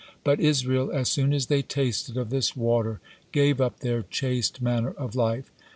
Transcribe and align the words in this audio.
But 0.23 0.39
Israel, 0.39 0.89
as 0.91 1.09
soon 1.09 1.31
as 1.31 1.45
they 1.45 1.61
tasted 1.61 2.17
of 2.17 2.31
this 2.31 2.55
water, 2.55 2.99
gave 3.31 3.61
up 3.61 3.81
their 3.81 4.01
chaste 4.01 4.59
manner 4.59 4.93
of 4.97 5.13
life. 5.15 5.51